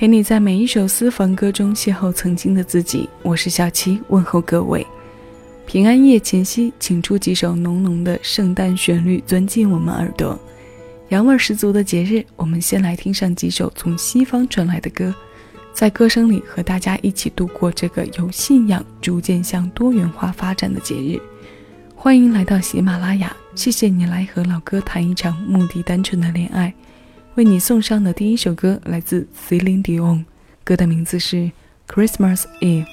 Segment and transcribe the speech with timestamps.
[0.00, 4.86] 陪你在每一首私房歌中邂逅曾经的自己，我是小七，问候各位。
[5.66, 10.40] 平安夜前夕，请出几首浓浓的圣诞旋律，钻进我们耳朵。
[11.10, 15.14] 洋味十足的节日，我们先来听上几首从西方传来的歌，
[15.74, 21.20] 在歌声里和大家一起度过这个由信仰逐渐向多元化发展的节日。
[21.94, 26.72] 欢迎来到喜马拉雅，谢谢你来和老哥谈一场目的单纯的恋爱。
[27.40, 30.24] 为你送上的第一首歌来自 Celine Dion，
[30.62, 31.36] 歌的名字是
[31.88, 32.84] 《Christmas Eve》。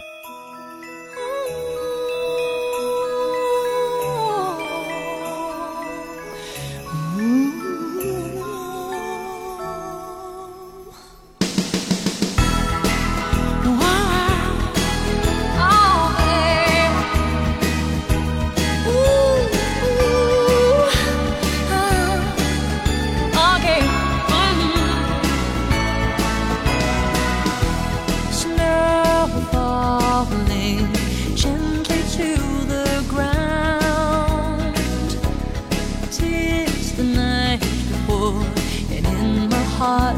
[39.77, 40.15] heart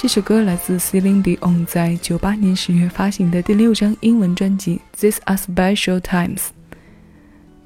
[0.09, 6.37] 这首歌来自 Celine Dion 在九八年十月发行的第六张英文专辑《These Are Special Times》。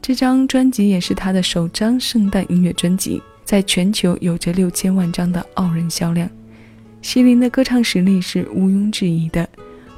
[0.01, 6.29] 这张专辑也是她的首张圣诞音乐专辑，在全球有着六千万张的傲人销量。
[7.01, 9.47] 希林的歌唱实力是毋庸置疑的。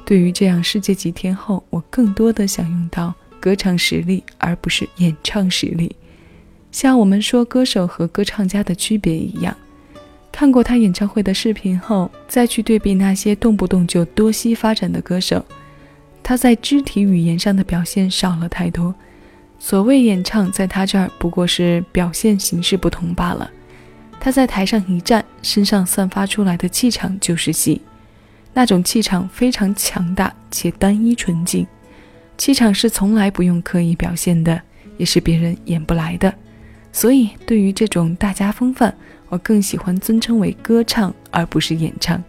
[0.04, 5.96] 对于这样世界级天后，我更多的想用到歌唱实力，而不是演唱实力，
[6.70, 9.56] 像我们说歌手和歌唱家的区别一样。
[10.36, 15.42] 看过他演唱会的视频后，再去对比那些动不动就多西发展的歌手，
[16.22, 18.94] 他在肢体语言上的表现少了太多。
[19.58, 23.50] 所谓演唱，在他这儿不过是表现形式不同罢了。
[24.20, 27.80] 他在台上一站，身上散发出来的气场就是戏，
[28.52, 31.66] 那种气场非常强大且单一纯净。
[32.36, 34.60] 气场是从来不用刻意表现的，
[34.98, 36.30] 也是别人演不来的。
[36.96, 38.96] 所以，对于这种大家风范，
[39.28, 42.24] 我更喜欢尊称为歌唱，而不是演唱。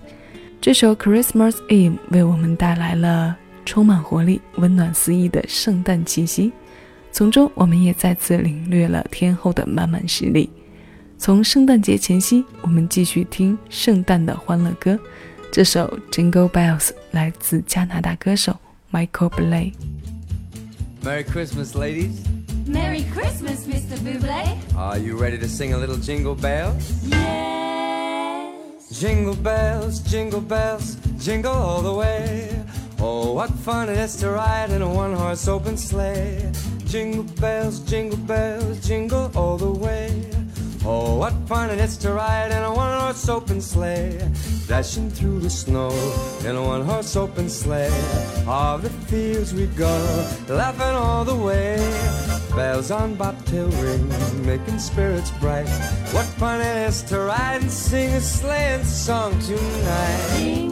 [0.60, 3.34] 这首《Christmas Eve》为我们带来了
[3.66, 6.52] 充满活力、温暖肆意的圣诞气息，
[7.14, 10.50] 从中我们也再次领略了天后的满满实力。
[11.18, 15.00] 从圣诞节前夕，我们继续听圣诞的欢乐歌。
[15.50, 16.80] 这首《Jingle Bells》
[17.12, 18.54] 来自加拿大歌手
[18.92, 19.72] Michael Blay。
[21.04, 22.28] Merry Christmas, ladies.
[22.68, 23.96] Merry Christmas, Mr.
[24.00, 24.76] Buble.
[24.76, 27.02] Are you ready to sing a little jingle bells?
[27.08, 28.90] Yes.
[29.00, 32.62] Jingle bells, jingle bells, jingle all the way.
[33.00, 36.52] Oh, what fun it is to ride in a one-horse open sleigh.
[36.86, 40.10] Jingle bells, jingle bells, jingle all the way.
[40.84, 44.18] Oh, what fun it is to ride in a one-horse open sleigh,
[44.68, 45.92] dashing through the snow
[46.46, 48.44] in a one-horse open sleigh.
[48.48, 49.88] All the fields we go,
[50.50, 51.78] laughing all the way
[52.58, 54.10] bells on bobtail ring,
[54.48, 55.70] making spirits bright.
[56.12, 60.67] What fun it is to ride and sing a sleighing song tonight.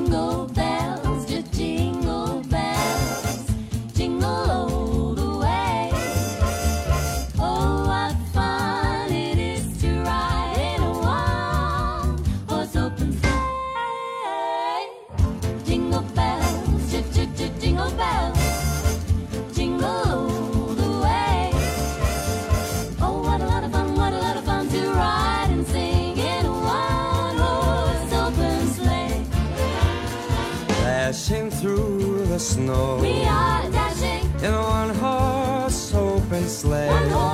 [32.35, 32.97] the snow.
[33.01, 37.24] We are dashing in a one horse open sleigh.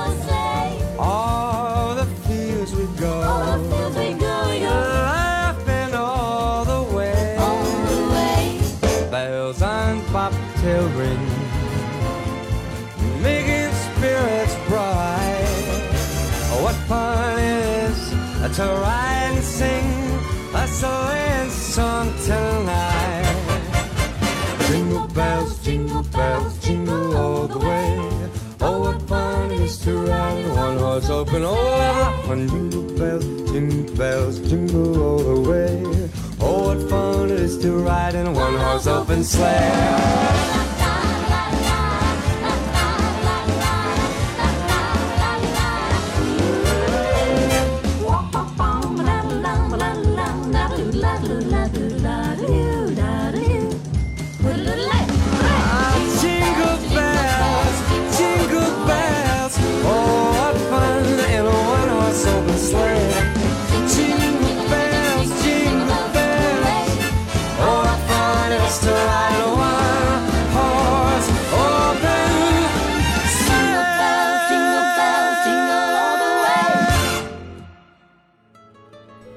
[31.00, 32.48] doors open all oh, around.
[32.48, 36.10] jingle bells, jingle bells, jingle all the way.
[36.40, 40.60] Oh, what fun it is to ride in a one-horse open sleigh.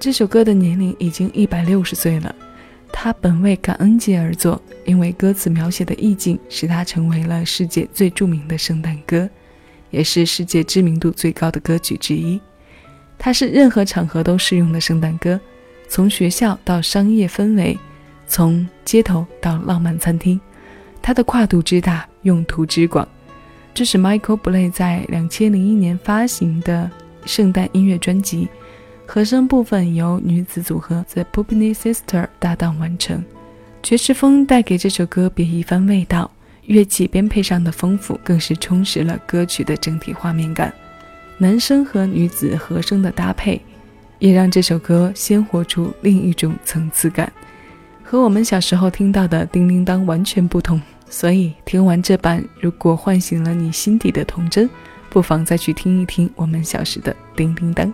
[0.05, 2.35] 这首歌的年龄已经一百六十岁了，
[2.91, 9.27] 它本为感恩节而作，因为歌词描写的意境，使它成为了世界最著名的圣诞歌，
[9.89, 12.39] 也是世界知名度最高的歌曲之一。
[13.17, 15.41] 它是任何场合都适用的圣诞歌，
[15.89, 17.75] 从学校到商业氛围，
[18.27, 20.39] 从街头到浪漫餐厅，
[21.01, 23.07] 它的跨度之大，用途之广。
[23.73, 26.91] 这是 Michael Blay 在两千零一年发行的
[27.25, 28.47] 圣诞音乐专辑。
[29.07, 33.23] 和声部分由女子组合 The p o p n e y s i s t e r 搭档完成，
[33.83, 36.29] 爵士风带给这首歌别一番味道，
[36.65, 40.73] 乐器编配上的丰富更是充实了歌曲的整体画面感。
[41.37, 43.61] 男生和女子和声的搭配，
[44.19, 47.31] 也让这首歌鲜活出另一种层次感，
[48.03, 50.81] 和我们小时候听到的《叮叮当》完全不同。
[51.07, 54.67] 所以听完这版，如果唤醒了你心底的童真，
[55.09, 57.85] 不妨再去听一听我们小时的《叮叮当》。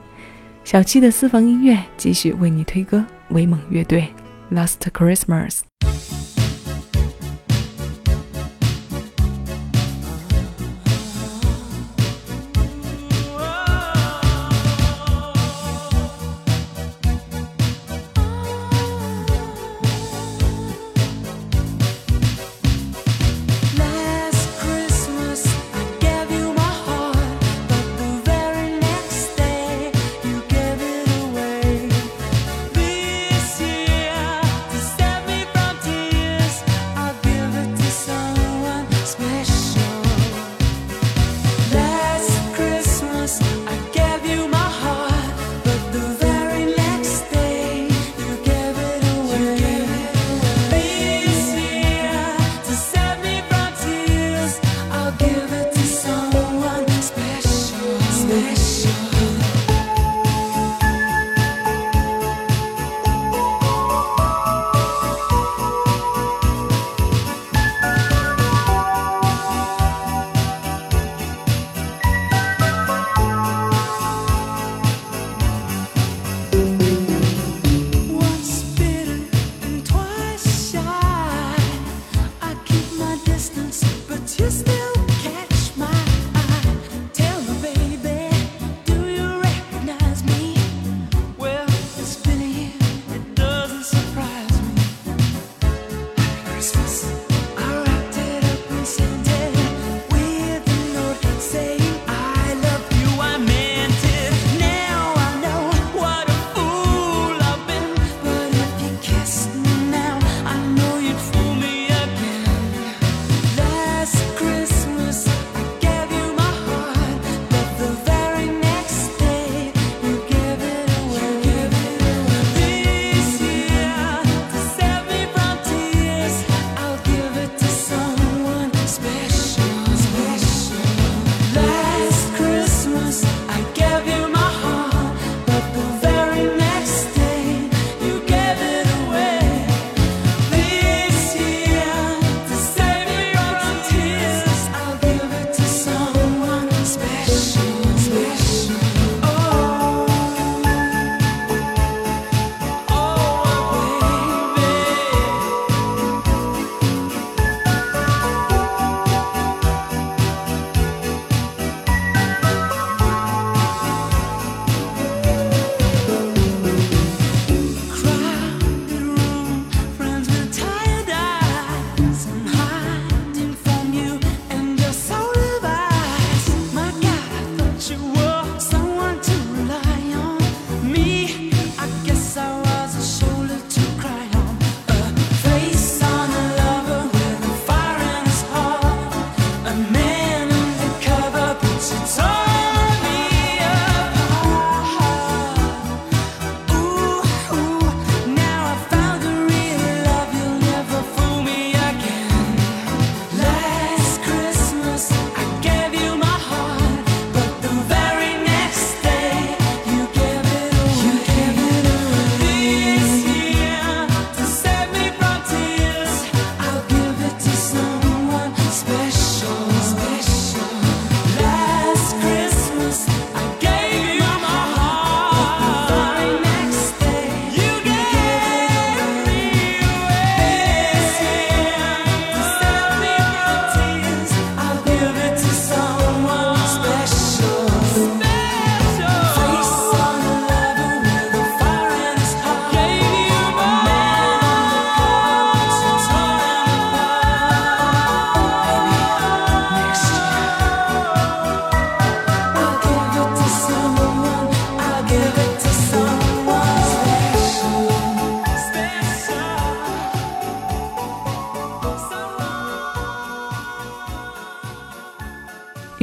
[0.64, 4.08] 小七的私房音乐继续为你推歌，威猛乐队
[4.56, 5.60] 《Last Christmas》。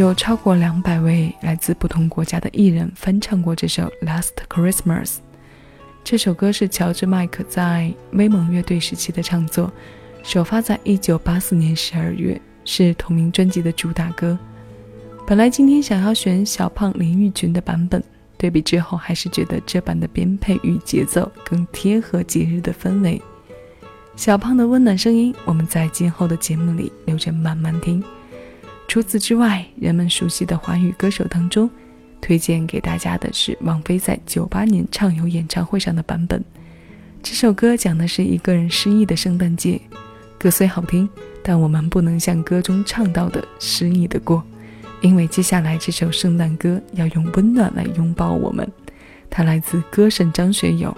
[0.01, 5.07] 有超过两百位来自不同国家的艺人翻唱过这首《Last Christmas》。
[6.05, 9.73] 这首歌是乔治·麦克在威猛乐队时期的创作，
[10.23, 14.39] 首发在一九八四年十二月，是同名专辑的主打歌。
[15.27, 18.01] 本来今天想要选小胖林玉群的版本，
[18.37, 23.21] 对比之后还是觉得这版的编配与节奏更贴合节日的氛围。
[24.15, 28.01] 小胖的温暖声音，我们在今后的节目里留着慢慢听。
[28.89, 31.69] 除此之外，人们熟悉的华语歌手当中，
[32.23, 36.43] 推荐给大家的是王菲在九八年畅游演唱会上的版本。
[37.23, 39.79] 这首歌讲的是一个人失意的圣诞节。
[40.39, 41.07] 歌虽好听，
[41.43, 44.43] 但我们不能像歌中唱到的失意的过，
[45.03, 48.67] 因为接下来这首圣诞歌要用温暖来拥抱我们。
[49.29, 50.97] 它来自歌神张学友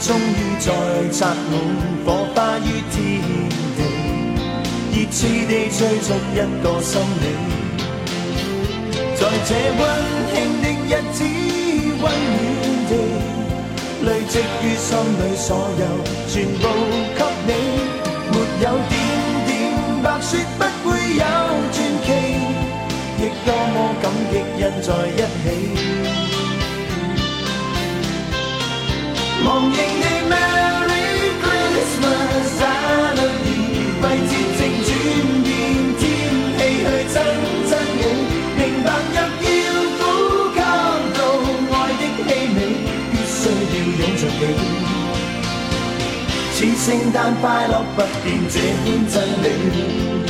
[0.00, 3.49] 终于再擦满火花于天。
[4.92, 7.24] 热切地追逐一个心你，
[9.14, 9.80] 在这温
[10.34, 11.18] 馨的日子，
[12.02, 12.10] 温暖
[12.88, 12.90] 地
[14.02, 15.46] 累积于心里，所
[15.78, 15.82] 有
[16.28, 16.64] 全部
[17.14, 17.50] 给你。
[18.32, 18.94] 没有点
[19.46, 19.48] 点
[20.02, 21.24] 白雪，不会有
[21.72, 22.08] 传奇，
[23.22, 25.42] 亦多么感激印在一起。
[29.44, 29.74] 忘形地
[30.28, 30.34] 咩？
[46.82, 49.22] 圣诞快乐，不变这片真
[50.24, 50.29] 灵。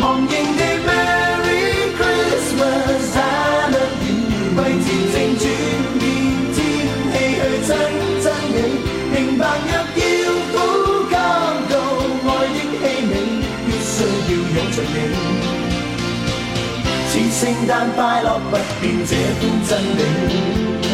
[0.00, 1.21] 忘形的美。
[17.10, 20.91] 似圣诞快乐，不变这般真美。